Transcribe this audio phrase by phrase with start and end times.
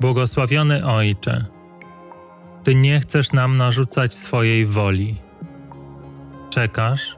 [0.00, 1.44] Błogosławiony Ojcze,
[2.64, 5.16] Ty nie chcesz nam narzucać swojej woli.
[6.50, 7.16] Czekasz,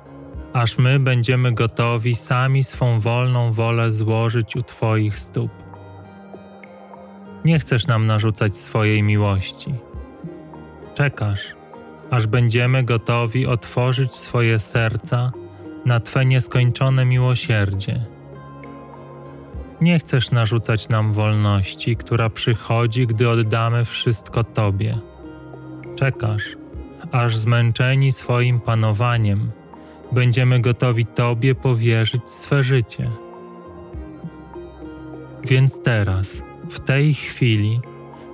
[0.52, 5.50] aż my będziemy gotowi sami swą wolną wolę złożyć u Twoich stóp.
[7.44, 9.74] Nie chcesz nam narzucać swojej miłości.
[10.94, 11.54] Czekasz,
[12.10, 15.32] aż będziemy gotowi otworzyć swoje serca
[15.86, 18.00] na Twe nieskończone miłosierdzie.
[19.82, 24.98] Nie chcesz narzucać nam wolności, która przychodzi, gdy oddamy wszystko Tobie.
[25.96, 26.56] Czekasz,
[27.12, 29.50] aż zmęczeni swoim panowaniem
[30.12, 33.10] będziemy gotowi Tobie powierzyć swe życie.
[35.44, 37.80] Więc teraz, w tej chwili,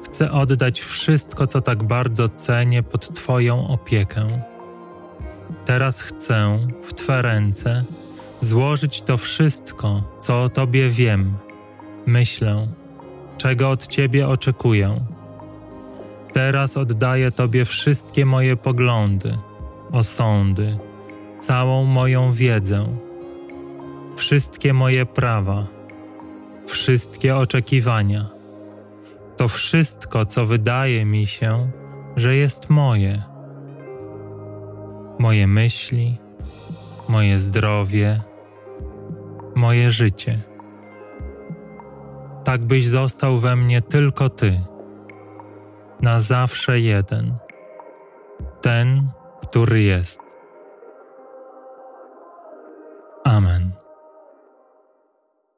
[0.05, 4.43] chcę oddać wszystko, co tak bardzo cenię, pod Twoją opiekę.
[5.65, 7.85] Teraz chcę w Twe ręce
[8.41, 11.33] złożyć to wszystko, co o Tobie wiem,
[12.07, 12.69] myślę,
[13.37, 15.01] czego od Ciebie oczekuję.
[16.33, 19.39] Teraz oddaję Tobie wszystkie moje poglądy,
[19.93, 20.79] osądy,
[21.39, 22.87] całą moją wiedzę,
[24.17, 25.67] wszystkie moje prawa,
[26.67, 28.29] wszystkie oczekiwania.
[29.37, 31.71] To wszystko, co wydaje mi się,
[32.17, 33.23] że jest moje.
[35.19, 36.19] Moje myśli,
[37.09, 38.21] moje zdrowie,
[39.55, 40.41] moje życie.
[42.45, 44.61] Tak byś został we mnie tylko Ty,
[46.01, 47.35] na zawsze jeden,
[48.61, 49.09] ten,
[49.43, 50.21] który jest.
[53.25, 53.88] Amen.